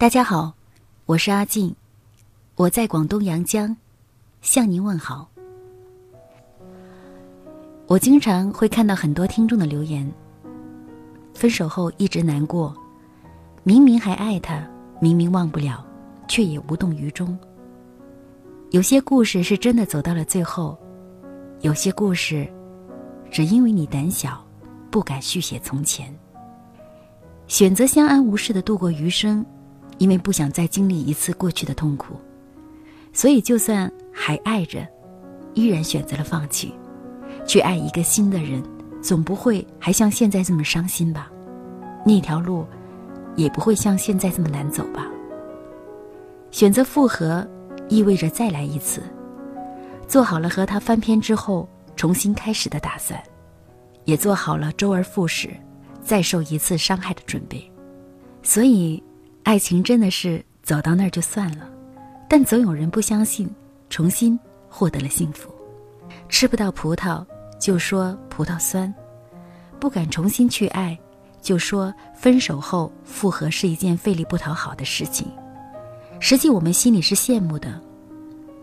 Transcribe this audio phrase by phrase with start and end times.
[0.00, 0.54] 大家好，
[1.06, 1.74] 我是阿静，
[2.54, 3.76] 我在广东阳江，
[4.42, 5.28] 向您问好。
[7.88, 10.08] 我经常会看到很多听众的留言，
[11.34, 12.72] 分手后一直难过，
[13.64, 14.64] 明明还爱他，
[15.00, 15.84] 明明忘不了，
[16.28, 17.36] 却也无动于衷。
[18.70, 20.78] 有些故事是真的走到了最后，
[21.62, 22.48] 有些故事，
[23.32, 24.46] 只因为你胆小，
[24.92, 26.16] 不敢续写从前，
[27.48, 29.44] 选择相安无事的度过余生。
[29.98, 32.14] 因为不想再经历一次过去的痛苦，
[33.12, 34.86] 所以就算还爱着，
[35.54, 36.72] 依然选择了放弃，
[37.44, 38.62] 去爱一个新的人，
[39.02, 41.28] 总不会还像现在这么伤心吧？
[42.06, 42.64] 那条路，
[43.34, 45.08] 也不会像现在这么难走吧？
[46.52, 47.46] 选择复合，
[47.88, 49.02] 意味着再来一次，
[50.06, 53.20] 做好了和他翻篇之后重新开始的打算，
[54.04, 55.50] 也做好了周而复始，
[56.04, 57.68] 再受一次伤害的准备，
[58.44, 59.02] 所以。
[59.48, 61.66] 爱情真的是走到那儿就算了，
[62.28, 63.48] 但总有人不相信，
[63.88, 65.50] 重新获得了幸福。
[66.28, 67.24] 吃不到葡萄
[67.58, 68.92] 就说葡萄酸，
[69.80, 70.98] 不敢重新去爱，
[71.40, 75.26] 就说分手后复合是一件费力不讨好的事情。
[76.20, 77.80] 实际我们心里是羡慕的，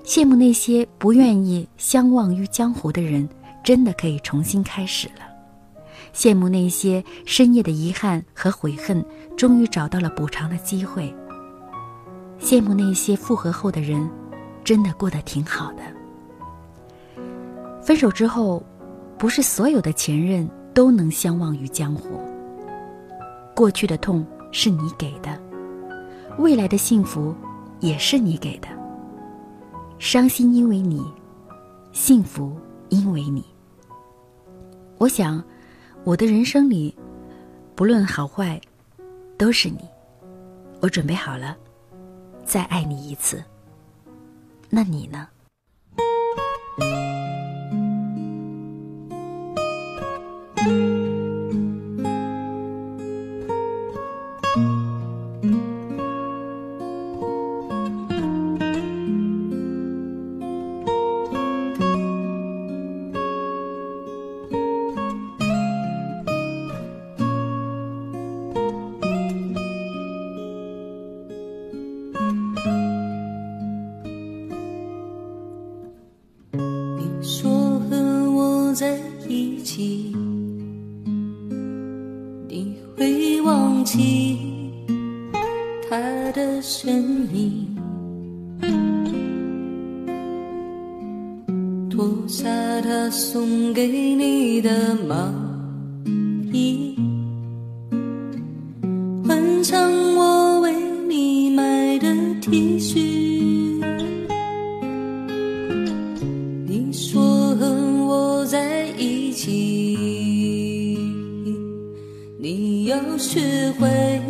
[0.04, 3.28] 羡慕那些不愿意相忘于江湖的人，
[3.64, 5.35] 真的可以重新开始了。
[6.16, 11.14] 羡慕那些深夜的遗憾和悔恨，终于找到了补偿的机会。
[12.40, 14.10] 羡慕那些复合后的人，
[14.64, 15.84] 真的过得挺好的。
[17.84, 18.64] 分手之后，
[19.18, 22.18] 不是所有的前任都能相忘于江湖。
[23.54, 25.38] 过去的痛是你给的，
[26.38, 27.36] 未来的幸福
[27.82, 28.70] 也是你给的。
[30.00, 31.06] 伤心因为你，
[31.92, 32.56] 幸福
[32.88, 33.44] 因为你。
[34.98, 35.44] 我想。
[36.06, 36.96] 我的人生里，
[37.76, 38.62] 不论好坏，
[39.40, 39.80] 都是你。
[40.80, 41.58] 我准备好了，
[42.44, 43.44] 再爱你一次。
[44.70, 45.28] 那你呢？
[78.76, 80.14] 在一起
[82.50, 84.38] 你会忘记
[85.90, 85.98] 他
[86.34, 86.94] 的身
[87.34, 87.74] 影
[91.90, 92.44] 脱下
[92.82, 95.45] 他送给你的毛
[113.18, 114.22] 学会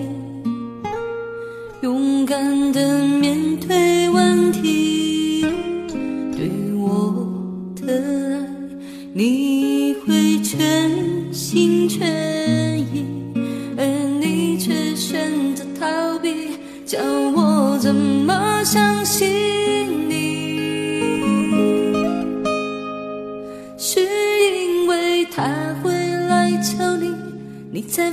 [1.81, 3.04] 勇敢的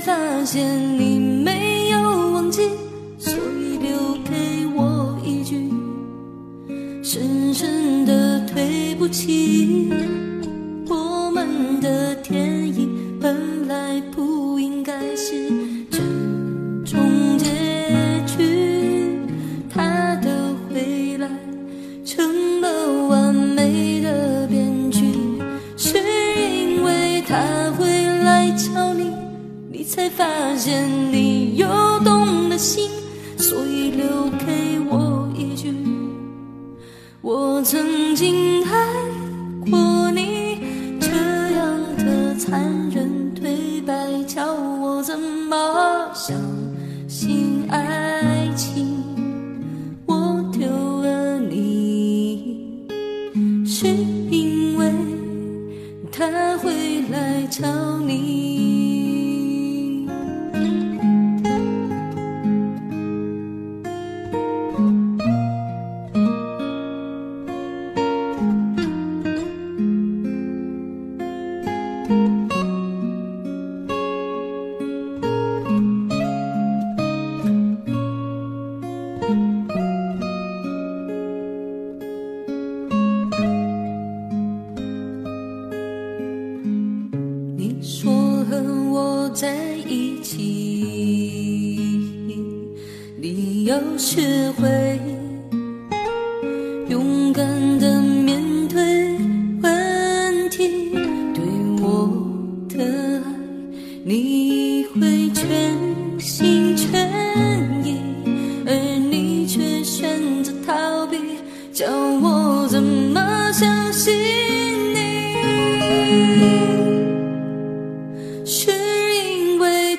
[0.05, 0.61] 发现
[0.99, 1.99] 你没有
[2.31, 2.69] 忘记，
[3.17, 5.71] 所以留给我一句
[7.01, 10.02] 深深的对不起。
[30.63, 31.67] 见你又
[32.05, 32.89] 动了心，
[33.37, 34.07] 所以留
[34.45, 35.75] 给我一句，
[37.21, 38.87] 我曾经爱。
[39.69, 40.09] 过
[90.35, 90.41] 听
[93.21, 94.19] 你要学
[94.53, 94.99] 会
[96.89, 97.45] 勇敢
[97.79, 99.15] 的面对
[99.61, 100.89] 问题，
[101.35, 101.43] 对
[101.83, 102.09] 我
[102.67, 103.23] 的爱，
[104.03, 105.45] 你会全
[106.19, 106.52] 心。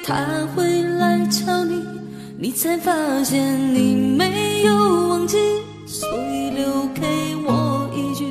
[0.07, 1.83] 他会来找你，
[2.39, 2.93] 你才发
[3.25, 4.75] 现你没有
[5.09, 5.39] 忘记，
[5.87, 7.03] 所以留给
[7.47, 8.27] 我一句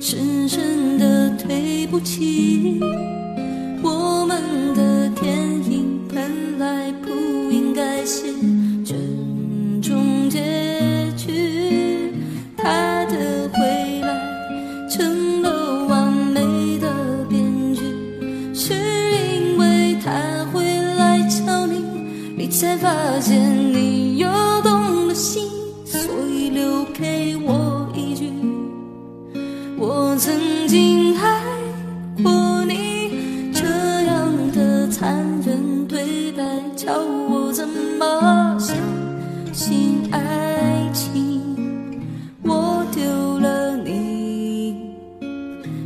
[0.00, 2.71] 深深的对不起。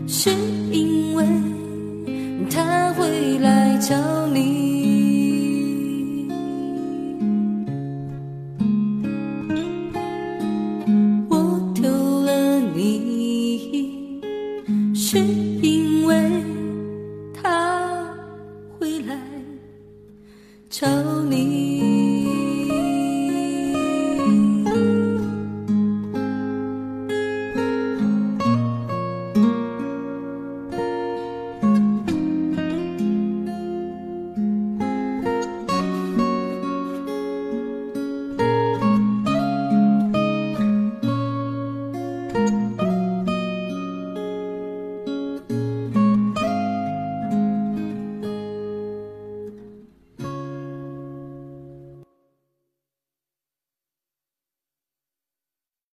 [0.09, 0.31] 是
[0.71, 1.27] 因为
[2.49, 3.97] 他会来找
[4.29, 6.29] 你。
[11.29, 11.91] 我丢
[12.23, 14.21] 了你
[14.95, 15.76] 是因